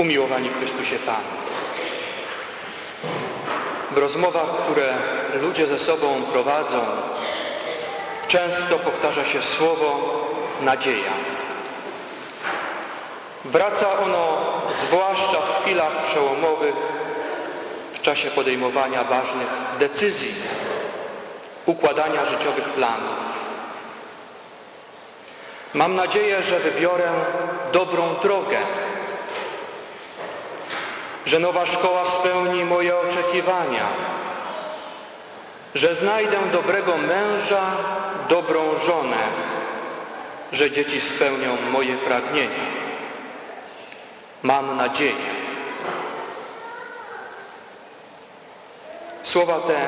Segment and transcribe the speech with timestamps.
[0.00, 1.28] Umiłowani w Chrystusie Panu.
[3.90, 4.94] W rozmowach, które
[5.40, 6.80] ludzie ze sobą prowadzą,
[8.28, 10.20] często powtarza się słowo
[10.60, 11.12] nadzieja.
[13.44, 14.38] Wraca ono
[14.86, 16.74] zwłaszcza w chwilach przełomowych,
[17.94, 19.48] w czasie podejmowania ważnych
[19.78, 20.34] decyzji,
[21.66, 23.20] układania życiowych planów.
[25.74, 27.10] Mam nadzieję, że wybiorę
[27.72, 28.58] dobrą drogę,
[31.26, 33.86] że nowa szkoła spełni moje oczekiwania,
[35.74, 37.62] że znajdę dobrego męża,
[38.28, 39.16] dobrą żonę,
[40.52, 42.80] że dzieci spełnią moje pragnienia.
[44.42, 45.30] Mam nadzieję.
[49.22, 49.86] Słowa te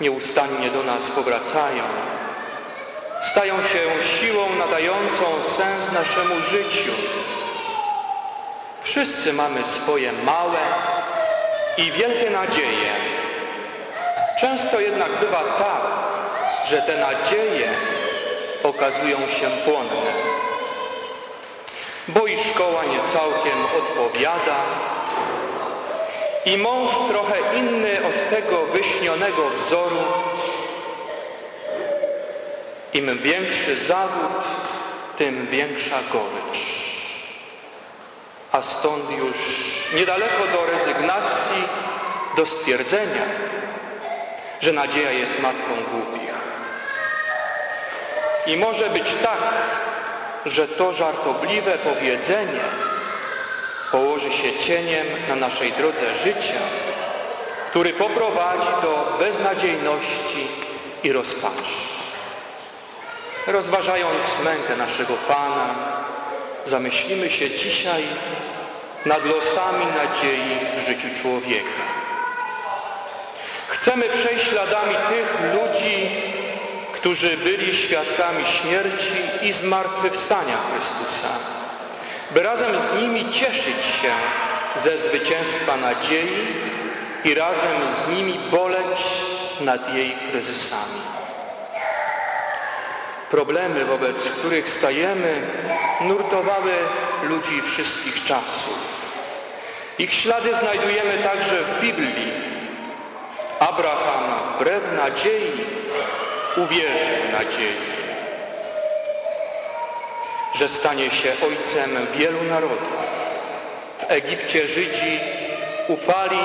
[0.00, 1.84] nieustannie do nas powracają,
[3.30, 3.78] stają się
[4.20, 6.92] siłą nadającą sens naszemu życiu.
[8.84, 10.58] Wszyscy mamy swoje małe
[11.78, 12.92] i wielkie nadzieje.
[14.40, 15.82] Często jednak bywa tak,
[16.68, 17.68] że te nadzieje
[18.62, 20.12] okazują się płonne.
[22.08, 24.56] Bo i szkoła nie całkiem odpowiada
[26.44, 30.04] i mąż trochę inny od tego wyśnionego wzoru.
[32.94, 34.44] Im większy zawód,
[35.18, 36.73] tym większa gorycz.
[38.54, 39.36] A stąd już
[39.94, 41.62] niedaleko do rezygnacji,
[42.36, 43.22] do stwierdzenia,
[44.60, 46.24] że nadzieja jest matką głupich.
[48.46, 49.38] I może być tak,
[50.46, 52.60] że to żartobliwe powiedzenie
[53.92, 56.60] położy się cieniem na naszej drodze życia,
[57.70, 60.48] który poprowadzi do beznadziejności
[61.02, 61.74] i rozpaczy.
[63.46, 65.74] Rozważając mękę naszego Pana,
[66.64, 68.02] zamyślimy się dzisiaj
[69.06, 71.84] nad losami nadziei w życiu człowieka.
[73.68, 76.10] Chcemy przejść śladami tych ludzi,
[76.92, 81.28] którzy byli świadkami śmierci i zmartwychwstania Chrystusa,
[82.30, 84.12] by razem z nimi cieszyć się
[84.84, 86.46] ze zwycięstwa nadziei
[87.24, 89.02] i razem z nimi boleć
[89.60, 91.00] nad jej kryzysami.
[93.34, 95.34] Problemy, wobec których stajemy,
[96.00, 96.72] nurtowały
[97.22, 98.78] ludzi wszystkich czasów.
[99.98, 102.32] Ich ślady znajdujemy także w Biblii.
[103.60, 104.24] Abraham
[104.54, 105.52] wbrew nadziei
[106.56, 107.76] uwierzył nadziei,
[110.58, 112.92] że stanie się ojcem wielu narodów.
[113.98, 115.20] W Egipcie Żydzi
[115.88, 116.44] ufali,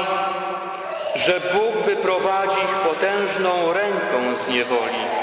[1.16, 5.19] że Bóg wyprowadzi ich potężną ręką z niewoli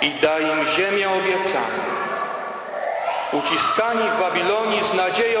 [0.00, 1.96] i da im ziemię obiecaną.
[3.32, 5.40] Uciskani w Babilonii z nadzieją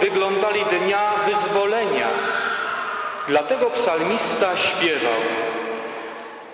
[0.00, 2.06] wyglądali dnia wyzwolenia.
[3.28, 5.20] Dlatego psalmista śpiewał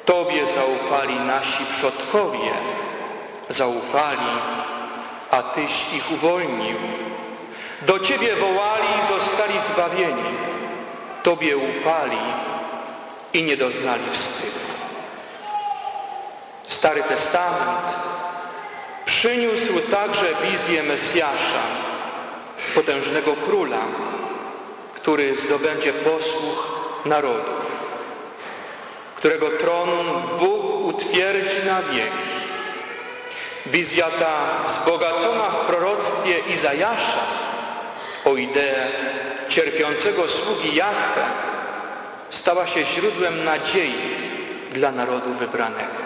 [0.04, 2.50] Tobie zaufali nasi przodkowie,
[3.48, 4.32] zaufali,
[5.30, 6.76] a Tyś ich uwolnił.
[7.82, 10.30] Do Ciebie wołali i zostali zbawieni.
[11.22, 12.18] Tobie ufali
[13.32, 14.75] i nie doznali wstydu.
[16.68, 17.86] Stary Testament
[19.04, 21.62] przyniósł także wizję Mesjasza,
[22.74, 23.80] potężnego króla,
[24.94, 26.68] który zdobędzie posłuch
[27.04, 27.66] narodów,
[29.16, 29.88] którego tron
[30.38, 32.36] Bóg utwierdzi na wieki.
[33.66, 37.20] Wizja ta wzbogacona w proroctwie Izajasza
[38.24, 38.86] o ideę
[39.48, 41.24] cierpiącego sługi Jahwe
[42.30, 43.94] stała się źródłem nadziei
[44.72, 46.05] dla narodu wybranego.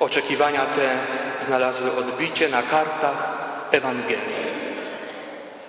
[0.00, 0.98] Oczekiwania te
[1.46, 3.36] znalazły odbicie na kartach
[3.70, 4.46] Ewangelii.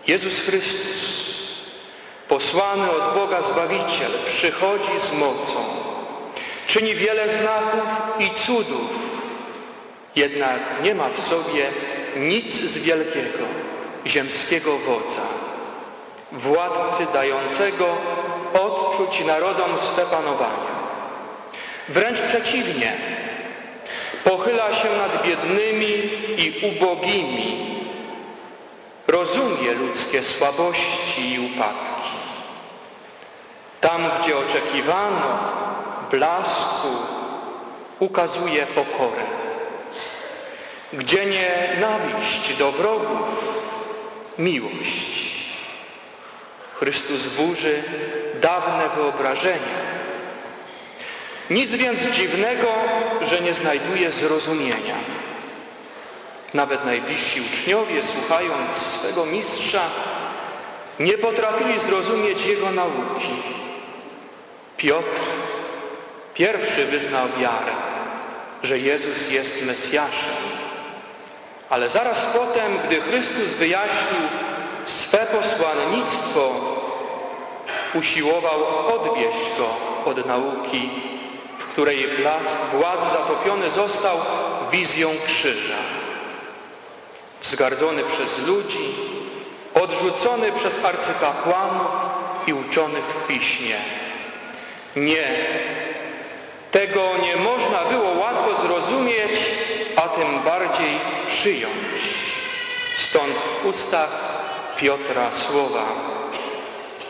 [0.08, 1.28] Jezus Chrystus,
[2.28, 5.64] posłany od Boga Zbawiciel, przychodzi z mocą,
[6.68, 7.90] czyni wiele znaków
[8.20, 8.90] i cudów,
[10.16, 11.66] jednak nie ma w sobie
[12.16, 13.46] nic z wielkiego,
[14.08, 15.28] ziemskiego wodza,
[16.32, 17.86] władcy dającego
[18.54, 20.78] odczuć narodom swe panowanie.
[21.90, 22.98] Wręcz przeciwnie,
[24.24, 27.68] pochyla się nad biednymi i ubogimi,
[29.08, 32.12] rozumie ludzkie słabości i upadki.
[33.82, 35.40] Tam, gdzie oczekiwano
[36.12, 36.88] blasku,
[38.00, 39.24] ukazuje pokorę.
[40.94, 43.28] Gdzie nienawiść do wrogów,
[44.38, 45.18] miłość.
[46.80, 47.84] Chrystus burzy
[48.42, 49.87] dawne wyobrażenia.
[51.50, 52.68] Nic więc dziwnego,
[53.30, 54.96] że nie znajduje zrozumienia.
[56.54, 59.82] Nawet najbliżsi uczniowie, słuchając swego mistrza,
[61.00, 63.30] Nie potrafili zrozumieć Jego nauki.
[64.78, 65.20] Piotr
[66.34, 67.74] pierwszy wyznał wiarę,
[68.64, 70.36] że Jezus jest Mesjaszem.
[71.70, 74.22] Ale zaraz potem, gdy Chrystus wyjaśnił
[74.86, 76.52] swe posłannictwo,
[77.94, 78.60] usiłował
[78.96, 79.70] odwieść go
[80.06, 80.90] od nauki,
[81.78, 84.18] której blask władzy zatopiony został
[84.72, 85.78] wizją krzyża.
[87.42, 88.96] Wzgardzony przez ludzi,
[89.74, 91.88] odrzucony przez arcykapłanów
[92.48, 93.76] i uczonych w piśmie.
[94.96, 95.28] Nie,
[96.72, 99.32] tego nie można było łatwo zrozumieć,
[99.96, 101.00] a tym bardziej
[101.30, 102.02] przyjąć.
[103.10, 104.10] Stąd w ustach
[104.78, 105.86] Piotra słowa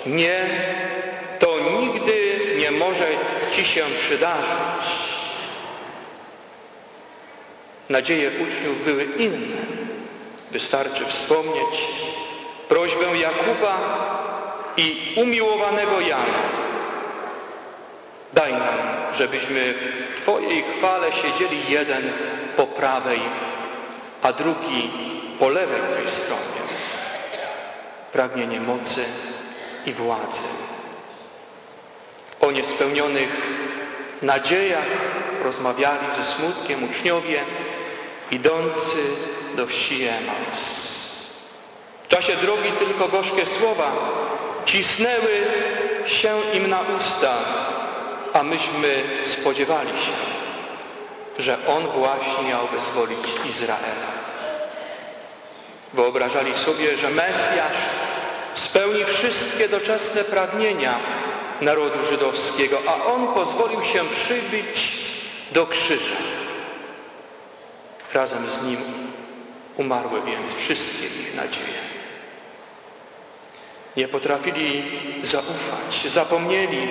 [0.06, 0.50] nie,
[1.40, 2.27] to nigdy
[2.72, 3.08] nie może
[3.52, 4.88] Ci się przydarzyć.
[7.90, 9.58] Nadzieje uczniów były inne.
[10.52, 11.88] Wystarczy wspomnieć
[12.70, 13.78] prośbę Jakuba
[14.78, 16.42] i umiłowanego Jana.
[18.34, 18.78] Daj nam,
[19.18, 22.12] żebyśmy w Twojej chwale siedzieli jeden
[22.58, 23.20] po prawej,
[24.22, 24.90] a drugi
[25.40, 26.62] po lewej tej stronie.
[28.12, 29.06] Pragnienie mocy
[29.86, 30.77] i władzy.
[32.48, 33.30] O niespełnionych
[34.22, 34.86] nadziejach
[35.44, 37.40] rozmawiali ze smutkiem uczniowie
[38.32, 38.98] idący
[39.56, 40.64] do wsi Emaus.
[42.04, 43.92] W czasie drogi tylko gorzkie słowa
[44.66, 45.32] cisnęły
[46.06, 47.34] się im na usta,
[48.34, 50.14] a myśmy spodziewali się,
[51.44, 54.12] że On właśnie miał wyzwolić Izraela.
[55.94, 57.78] Wyobrażali sobie, że Mesjasz
[58.54, 60.96] spełni wszystkie doczesne pragnienia
[61.62, 64.98] narodu żydowskiego, a On pozwolił się przybyć
[65.52, 66.16] do krzyża.
[68.14, 68.78] Razem z Nim
[69.78, 71.88] umarły więc wszystkie ich nadzieje.
[73.98, 74.84] Nie potrafili
[75.24, 76.88] zaufać, zapomnieli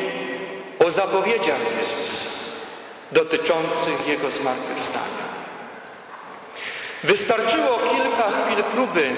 [0.87, 2.31] o zapowiedziach Jezusa
[3.13, 5.27] dotyczących Jego zmartwychwstania.
[7.05, 9.17] Wystarczyło kilka chwil próby,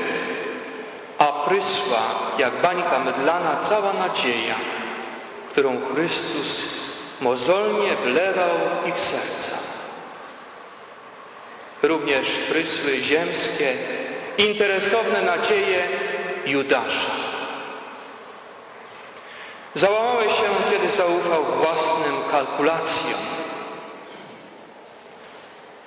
[1.18, 2.00] a prysła
[2.38, 4.54] jak bańka mydlana cała nadzieja,
[5.52, 6.58] którą Chrystus
[7.20, 8.50] mozolnie wlewał
[8.84, 9.58] w ich serca.
[11.82, 13.74] Również prysły ziemskie,
[14.38, 15.88] interesowne nadzieje
[16.46, 17.10] Judasza.
[19.74, 23.20] Załamałeś się, kiedy zaufał własnym kalkulacjom.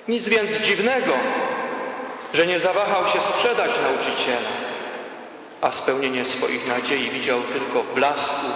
[0.08, 1.12] Nic więc dziwnego,
[2.34, 4.50] że nie zawahał się sprzedać nauczyciela,
[5.60, 8.46] a spełnienie swoich nadziei widział tylko w blasku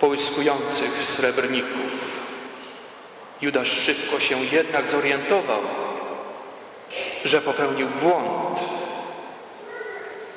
[0.00, 1.88] połyskujących srebrników.
[3.42, 5.60] Judasz szybko się jednak zorientował,
[7.24, 8.58] że popełnił błąd.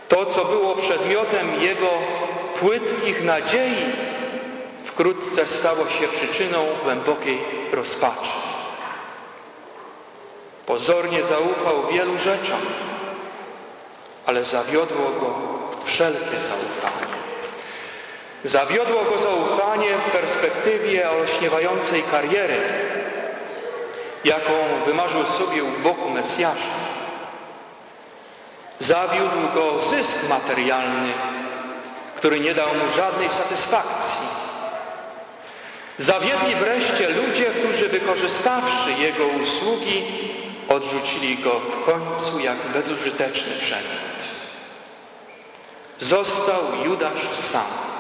[0.09, 1.89] To, co było przedmiotem jego
[2.59, 3.85] płytkich nadziei,
[4.85, 7.37] wkrótce stało się przyczyną głębokiej
[7.71, 8.31] rozpaczy.
[10.65, 12.59] Pozornie zaufał wielu rzeczom,
[14.25, 15.35] ale zawiodło go
[15.85, 17.20] wszelkie zaufanie.
[18.45, 22.57] Zawiodło go zaufanie w perspektywie olśniewającej kariery,
[24.25, 24.51] jaką
[24.85, 26.81] wymarzył sobie u boku Mesjasza.
[28.79, 31.13] Zawiódł go zysk materialny,
[32.15, 34.27] który nie dał mu żadnej satysfakcji.
[35.97, 40.03] Zawiedli wreszcie ludzie, którzy wykorzystawszy jego usługi,
[40.69, 44.21] odrzucili go w końcu jak bezużyteczny przedmiot.
[45.99, 47.90] Został Judasz sam,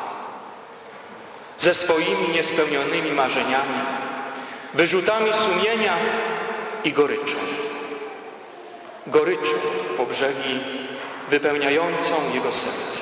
[1.61, 3.79] ze swoimi niespełnionymi marzeniami,
[4.73, 5.93] wyrzutami sumienia
[6.83, 7.35] i goryczą.
[9.07, 9.51] Goryczą
[9.97, 10.59] po brzegi
[11.29, 13.01] wypełniającą jego serce.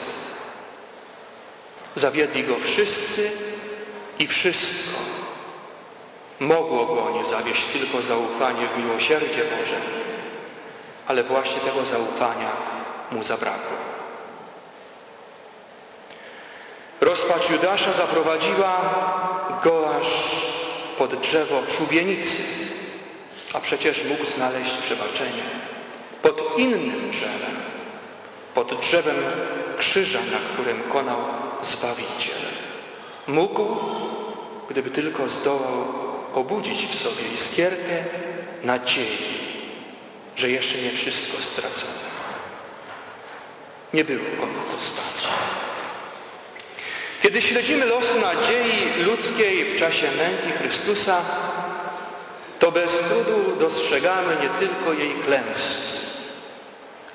[1.95, 3.31] Zawiedli go wszyscy
[4.19, 4.99] i wszystko.
[6.39, 9.79] Mogło go nie zawieść tylko zaufanie w miłosierdzie Boże,
[11.07, 12.51] ale właśnie tego zaufania
[13.11, 13.88] mu zabrakło.
[17.01, 18.81] Rozpacz Judasza zaprowadziła
[19.63, 20.07] go aż
[20.97, 22.43] pod drzewo szubienicy,
[23.53, 25.43] a przecież mógł znaleźć przebaczenie
[26.21, 27.55] pod innym drzewem,
[28.53, 29.15] pod drzewem
[29.77, 31.17] krzyża, na którym konał
[31.61, 32.39] Zbawiciel.
[33.27, 33.77] Mógł,
[34.69, 35.85] gdyby tylko zdołał
[36.33, 38.03] obudzić w sobie iskierkę
[38.63, 39.17] nadziei,
[40.35, 42.09] że jeszcze nie wszystko stracone.
[43.93, 45.29] Nie było komu to stać.
[47.21, 51.21] Kiedy śledzimy los nadziei ludzkiej w czasie męki Chrystusa,
[52.59, 55.99] to bez trudu dostrzegamy nie tylko jej klęski,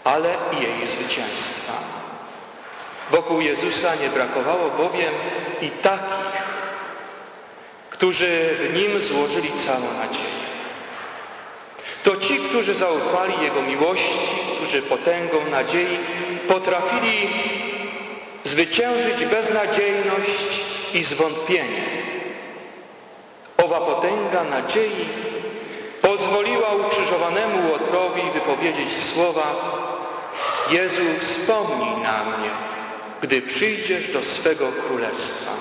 [0.05, 1.73] ale i jej zwycięstwa.
[3.11, 5.15] Wokół Jezusa nie brakowało bowiem
[5.63, 6.45] i takich,
[7.91, 10.45] którzy w Nim złożyli całą nadzieję.
[12.03, 14.19] To ci, którzy zaufali Jego miłości,
[14.57, 15.99] którzy potęgą nadziei
[16.49, 17.29] potrafili
[18.45, 21.85] zwyciężyć beznadziejność i zwątpienie.
[23.65, 25.09] Owa potęga nadziei
[26.03, 29.55] pozwoliła ukrzyżowanemu Łotrowi wypowiedzieć słowa
[30.71, 32.51] Jezu, wspomnij na mnie,
[33.23, 35.53] gdy przyjdziesz do swego królestwa.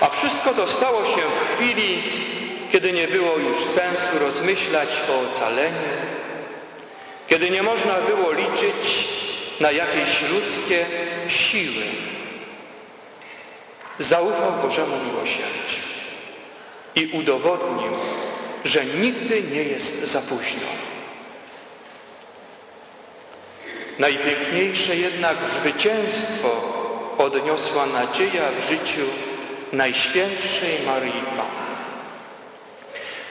[0.00, 2.02] A wszystko to stało się w chwili,
[2.72, 5.88] kiedy nie było już sensu rozmyślać o ocaleniu,
[7.26, 9.23] kiedy nie można było liczyć
[9.60, 10.86] na jakieś ludzkie
[11.28, 11.84] siły.
[13.98, 15.84] Zaufał Bożemu miłosierdziu
[16.94, 17.92] i udowodnił,
[18.64, 20.68] że nigdy nie jest za późno.
[23.98, 26.74] Najpiękniejsze jednak zwycięstwo
[27.18, 29.06] odniosła nadzieja w życiu
[29.72, 31.64] Najświętszej Maryi Panny.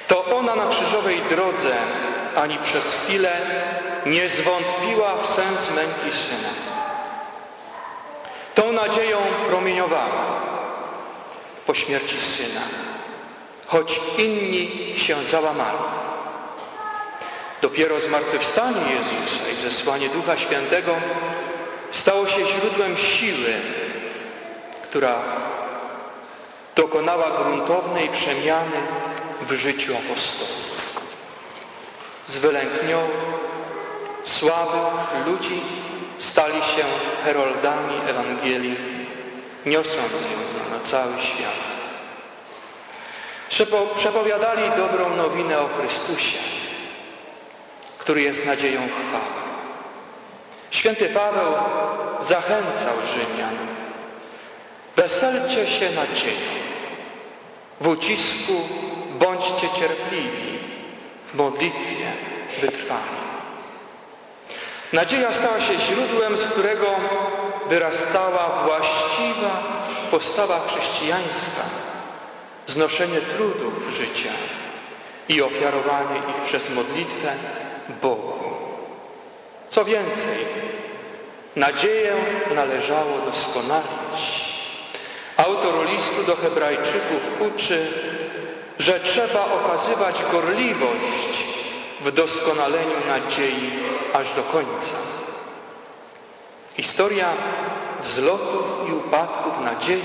[0.07, 1.75] To ona na krzyżowej drodze
[2.35, 3.31] ani przez chwilę
[4.05, 6.50] nie zwątpiła w sens męki Syna.
[8.55, 9.17] Tą nadzieją
[9.50, 10.43] promieniowała
[11.65, 12.62] po śmierci Syna,
[13.67, 15.77] choć inni się załamali.
[17.62, 20.95] Dopiero zmartwychwstanie Jezusa i zesłanie Ducha Świętego
[21.91, 23.53] stało się źródłem siły,
[24.83, 25.15] która
[26.75, 28.77] dokonała gruntownej przemiany
[29.41, 30.93] w życiu apostołów.
[32.29, 33.42] Z wylęknionych,
[34.23, 35.61] słabych ludzi
[36.19, 36.83] stali się
[37.25, 38.75] heroldami Ewangelii,
[39.65, 41.73] niosąc ją na cały świat.
[43.95, 46.37] Przepowiadali dobrą nowinę o Chrystusie,
[47.97, 49.43] który jest nadzieją chwały.
[50.71, 51.53] Święty Paweł
[52.27, 53.57] zachęcał Rzymian,
[54.95, 56.53] weselcie się nadzieją,
[57.81, 58.53] w ucisku
[59.19, 60.59] bądźcie cierpliwi,
[61.33, 62.11] w modlitwie
[62.61, 63.23] wytrwani.
[64.93, 66.85] Nadzieja stała się źródłem, z którego
[67.69, 69.63] wyrastała właściwa
[70.12, 71.63] postawa chrześcijańska,
[72.67, 74.31] znoszenie trudów życia
[75.29, 77.33] i ofiarowanie ich przez modlitwę
[78.01, 78.33] Bogu.
[79.69, 80.38] Co więcej,
[81.55, 82.15] nadzieję
[82.55, 84.43] należało doskonalić.
[85.38, 87.88] Autor listu do hebrajczyków uczy,
[88.79, 91.32] że trzeba okazywać gorliwość
[92.03, 93.72] w doskonaleniu nadziei
[94.13, 94.95] aż do końca.
[96.77, 97.29] Historia
[98.03, 100.01] wzlotów i upadków nadziei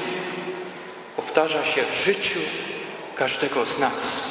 [1.16, 2.40] powtarza się w życiu
[3.14, 4.28] każdego z nas.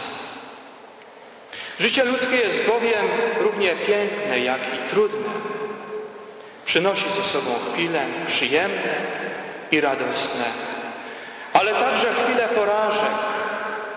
[1.79, 3.05] Życie ludzkie jest bowiem
[3.39, 5.29] równie piękne, jak i trudne.
[6.65, 8.95] Przynosi ze sobą chwile przyjemne
[9.71, 10.45] i radosne,
[11.53, 13.15] ale także chwile porażek,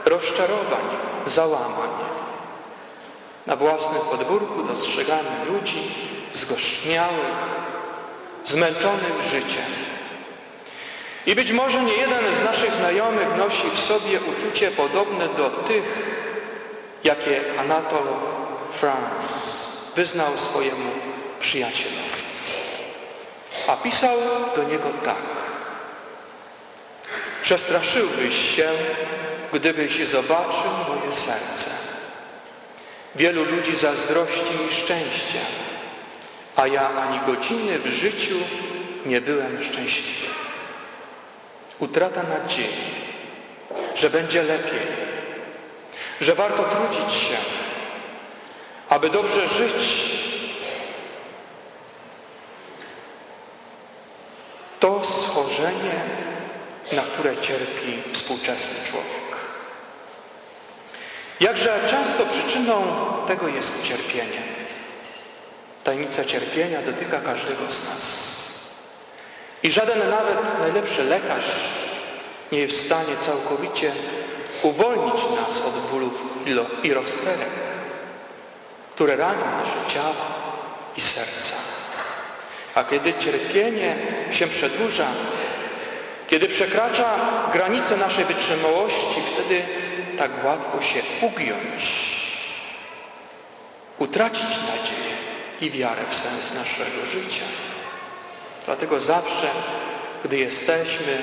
[0.05, 0.85] rozczarowań,
[1.27, 2.20] załamań.
[3.51, 5.83] Na własnym podwórku dostrzegamy ludzi
[6.35, 7.35] zgorzkniałych,
[8.47, 9.71] zmęczonych życiem.
[11.27, 15.83] I być może nie jeden z naszych znajomych nosi w sobie uczucie podobne do tych,
[17.05, 18.07] jakie Anatol
[18.81, 19.29] France
[19.97, 20.91] wyznał swojemu
[21.41, 22.23] przyjacielowi.
[23.69, 24.17] A pisał
[24.57, 25.23] do niego tak.
[27.43, 28.69] Przestraszyłbyś się,
[29.53, 31.80] gdybyś zobaczył moje serce.
[33.15, 35.41] Wielu ludzi zazdrości mi szczęścia,
[36.57, 38.37] a ja ani godziny w życiu
[39.07, 40.29] nie byłem szczęśliwy.
[41.79, 42.67] Utrata nadziei,
[43.95, 44.87] że będzie lepiej,
[46.21, 47.37] że warto trudzić się,
[48.89, 50.11] aby dobrze żyć.
[54.81, 56.01] To schorzenie,
[56.93, 59.30] na które cierpi współczesny człowiek.
[61.41, 62.83] Jakże często przyczyną
[63.29, 64.43] tego jest cierpienie.
[65.85, 68.31] Tajemnica cierpienia dotyka każdego z nas.
[69.63, 71.45] I żaden nawet najlepszy lekarz
[72.53, 73.93] nie jest w stanie całkowicie
[74.63, 76.23] uwolnić nas od bólów
[76.83, 77.49] i rozterek,
[78.95, 80.15] które ranią nasze ciało
[80.97, 81.57] i serca.
[82.75, 83.97] A kiedy cierpienie
[84.33, 85.07] się przedłuża,
[86.27, 87.11] kiedy przekracza
[87.53, 89.63] granice naszej wytrzymałości, wtedy
[90.21, 91.83] tak łatwo się ugiąć,
[93.99, 95.15] utracić nadzieję
[95.61, 97.45] i wiarę w sens naszego życia.
[98.67, 99.51] Dlatego zawsze,
[100.25, 101.23] gdy jesteśmy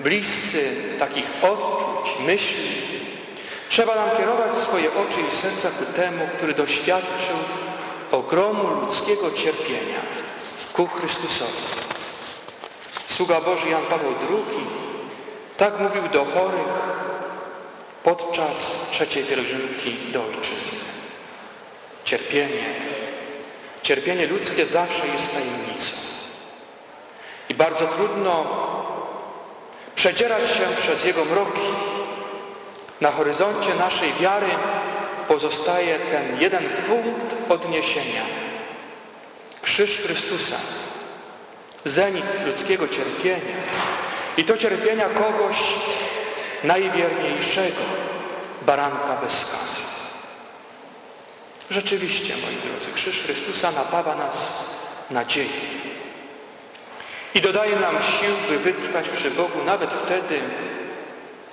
[0.00, 2.70] bliscy takich odczuć, myśli,
[3.68, 7.36] trzeba nam kierować swoje oczy i serca ku temu, który doświadczył
[8.12, 10.00] ogromu ludzkiego cierpienia,
[10.72, 11.62] ku Chrystusowi.
[13.08, 14.66] Sługa Boży Jan Paweł II
[15.56, 17.00] tak mówił do chorych
[18.04, 20.78] podczas trzeciej pielgrzymki do ojczyzny.
[22.04, 22.64] Cierpienie,
[23.82, 25.92] cierpienie ludzkie zawsze jest tajemnicą.
[27.48, 28.46] I bardzo trudno
[29.94, 31.60] przedzierać się przez jego mroki.
[33.00, 34.46] Na horyzoncie naszej wiary
[35.28, 38.22] pozostaje ten jeden punkt odniesienia.
[39.62, 40.56] Krzyż Chrystusa,
[41.84, 43.56] zenit ludzkiego cierpienia
[44.36, 45.56] i to cierpienia kogoś
[46.64, 47.82] najwierniejszego,
[48.62, 49.80] baranka bez skazy.
[51.70, 54.52] Rzeczywiście, moi drodzy, krzyż Chrystusa napawa nas
[55.10, 55.50] nadzieją
[57.34, 60.40] i dodaje nam sił, by wytrwać przy Bogu nawet wtedy,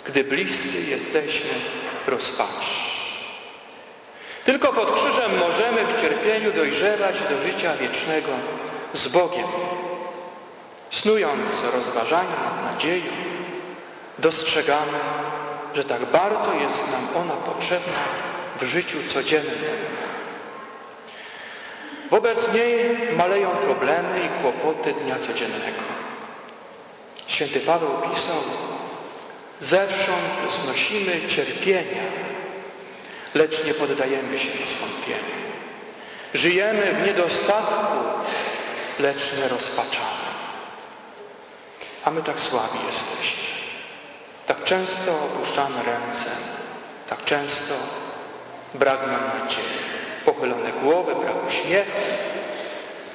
[0.05, 1.49] gdy bliscy jesteśmy
[2.07, 2.77] rozpaczy.
[4.45, 8.29] Tylko pod krzyżem możemy w cierpieniu dojrzewać do życia wiecznego
[8.93, 9.47] z Bogiem.
[10.91, 11.41] Snując
[11.73, 13.03] rozważania nad nadzieją,
[14.19, 14.99] dostrzegamy,
[15.73, 17.99] że tak bardzo jest nam ona potrzebna
[18.61, 19.77] w życiu codziennym.
[22.09, 25.81] Wobec niej maleją problemy i kłopoty dnia codziennego.
[27.27, 28.41] Święty Paweł pisał,
[29.61, 32.03] zewsząd znosimy cierpienia,
[33.33, 35.37] lecz nie poddajemy się zwątpieniu.
[36.33, 37.97] Żyjemy w niedostatku,
[38.99, 40.27] lecz nie rozpaczamy.
[42.05, 43.56] A my tak słabi jesteśmy.
[44.47, 46.29] Tak często opuszczamy ręce,
[47.09, 47.73] tak często
[48.73, 49.63] brak nam nadziei.
[50.25, 52.01] Pochylone głowy, brak uśmiechu,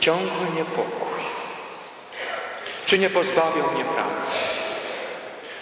[0.01, 1.23] ciągły niepokój.
[2.87, 4.39] Czy nie pozbawią mnie pracy?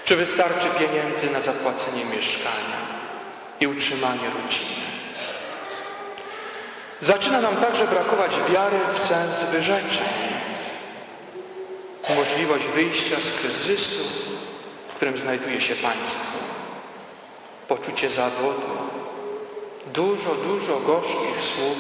[0.04, 2.80] Czy wystarczy pieniędzy na zapłacenie mieszkania
[3.60, 4.80] i utrzymanie rodziny?
[7.00, 10.08] Zaczyna nam także brakować wiary w sens wyrzeczeń.
[12.16, 14.04] Możliwość wyjścia z kryzysu,
[15.00, 16.38] którym znajduje się państwo.
[17.68, 18.70] Poczucie zawodu.
[19.86, 21.76] Dużo, dużo gorzkich słów.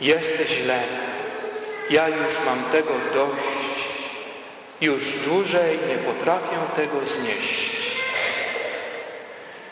[0.00, 0.80] Jest źle.
[1.90, 3.88] Ja już mam tego dość.
[4.80, 7.70] Już dłużej nie potrafię tego znieść.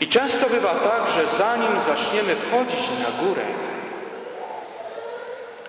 [0.00, 3.44] I często bywa tak, że zanim zaczniemy wchodzić na górę,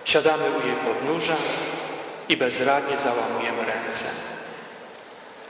[0.06, 1.36] siadamy u jej podnóża
[2.30, 4.35] i bezradnie załamujemy ręce.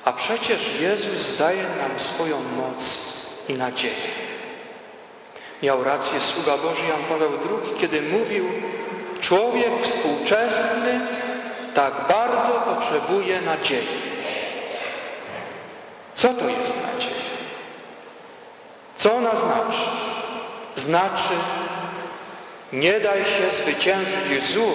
[0.05, 2.95] A przecież Jezus daje nam swoją moc
[3.49, 3.95] i nadzieję.
[5.63, 8.45] Miał rację sługa Boży Jan Paweł II, kiedy mówił,
[9.21, 10.99] człowiek współczesny
[11.73, 13.87] tak bardzo potrzebuje nadziei.
[16.13, 17.15] Co to jest nadzieja?
[18.97, 19.81] Co ona znaczy?
[20.75, 21.33] Znaczy,
[22.73, 24.73] nie daj się zwyciężyć złu,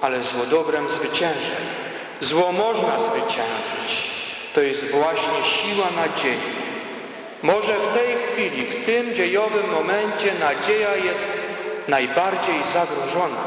[0.00, 1.83] ale zło dobrem zwyciężaj.
[2.20, 4.04] Zło można zwyciężyć.
[4.54, 6.64] To jest właśnie siła nadziei.
[7.42, 11.26] Może w tej chwili, w tym dziejowym momencie nadzieja jest
[11.88, 13.44] najbardziej zagrożona,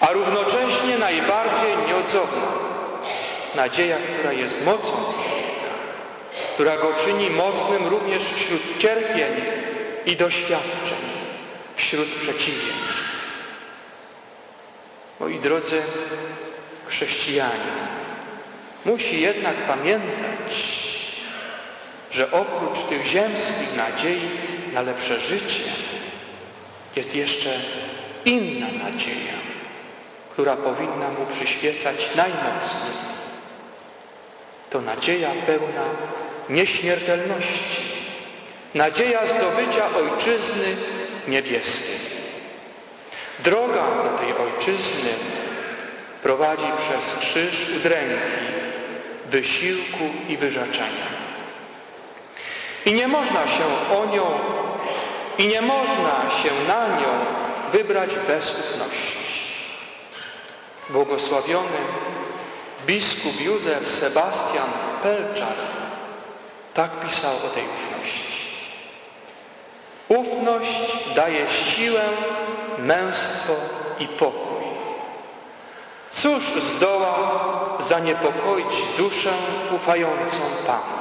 [0.00, 2.48] a równocześnie najbardziej nieodzowna.
[3.54, 4.92] Nadzieja, która jest mocą
[6.54, 9.44] która go czyni mocnym również wśród cierpień
[10.06, 10.98] i doświadczeń,
[11.76, 13.04] wśród przeciwieństw.
[15.20, 15.82] Moi drodzy
[16.88, 17.74] chrześcijanie,
[18.84, 20.84] musi jednak pamiętać,
[22.10, 24.30] że oprócz tych ziemskich nadziei
[24.72, 25.64] na lepsze życie
[26.96, 27.50] jest jeszcze
[28.24, 29.34] inna nadzieja,
[30.32, 33.04] która powinna mu przyświecać najmocniej.
[34.70, 35.84] To nadzieja pełna
[36.48, 37.82] nieśmiertelności,
[38.74, 40.76] nadzieja zdobycia ojczyzny
[41.28, 41.98] niebieskiej.
[43.44, 45.10] Droga do tej ojczyzny
[46.24, 48.14] prowadzi przez krzyż udręki,
[49.30, 51.08] wysiłku i wyrzeczenia.
[52.86, 53.64] I nie można się
[53.96, 54.26] o nią
[55.38, 57.12] i nie można się na nią
[57.72, 59.16] wybrać bez ufności.
[60.90, 61.78] Błogosławiony
[62.86, 64.70] biskup Józef Sebastian
[65.02, 65.56] Pelczar
[66.74, 68.34] tak pisał o tej ufności.
[70.08, 70.80] Ufność
[71.14, 72.02] daje siłę,
[72.78, 73.54] męstwo
[74.00, 74.53] i pokój.
[76.14, 77.14] Cóż zdoła
[77.88, 79.32] zaniepokoić duszę
[79.76, 80.94] ufającą Panu?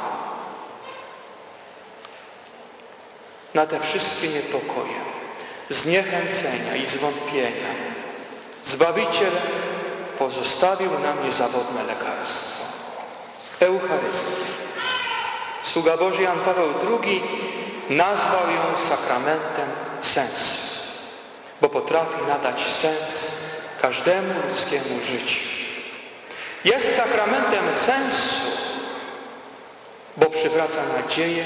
[3.54, 5.00] Na te wszystkie niepokoje,
[5.70, 7.94] zniechęcenia i zwątpienia
[8.66, 9.32] Zbawiciel
[10.20, 12.64] pozostawił nam niezawodne lekarstwo.
[13.60, 14.44] Eucharystię.
[15.64, 16.70] Sługa Boży Jan Paweł
[17.04, 17.24] II
[17.90, 19.70] nazwał ją sakramentem
[20.02, 20.56] sensu,
[21.62, 23.32] bo potrafi nadać sens
[23.84, 25.40] każdemu ludzkiemu życiu.
[26.66, 28.36] Jest sakramentem sensu,
[30.18, 31.46] bo przywraca nadzieję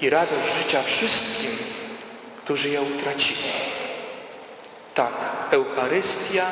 [0.00, 1.50] i radość życia wszystkim,
[2.44, 3.52] którzy ją utracili.
[4.94, 5.12] Tak,
[5.50, 6.46] Eucharystia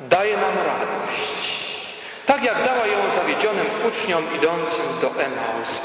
[0.00, 1.52] daje nam radość.
[2.26, 5.80] Tak jak dała ją zawiedzionym uczniom idącym do Emaus.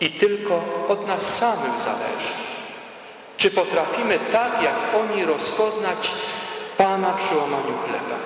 [0.00, 2.34] I tylko od nas samych zależy.
[3.36, 6.10] Czy potrafimy tak jak oni rozpoznać
[6.76, 8.16] Pana przy łamaniu chleba?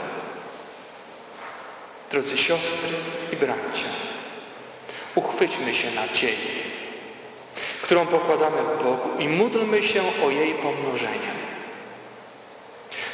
[2.11, 2.97] Drodzy siostry
[3.33, 3.89] i bracia,
[5.15, 6.63] uchwyćmy się nadziei,
[7.83, 11.31] którą pokładamy w Bogu i módlmy się o jej pomnożenie.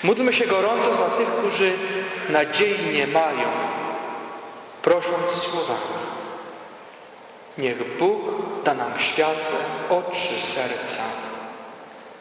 [0.02, 1.72] Módlmy się gorąco za tych, którzy
[2.28, 3.48] nadziei nie mają,
[4.82, 5.96] prosząc słowami.
[7.58, 8.20] Niech Bóg
[8.64, 9.58] da nam światło
[9.90, 11.02] oczy serca,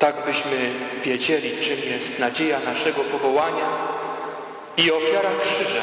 [0.05, 0.71] tak byśmy
[1.03, 3.69] wiedzieli, czym jest nadzieja naszego powołania
[4.77, 5.81] i ofiara krzyża,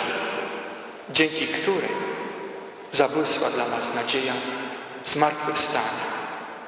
[1.10, 1.88] dzięki której
[2.92, 4.32] zabłysła dla nas nadzieja
[5.04, 6.06] zmartwychwstania,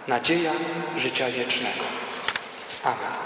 [0.09, 0.53] nadzieja
[0.97, 1.85] życia wiecznego.
[2.85, 3.24] Amen.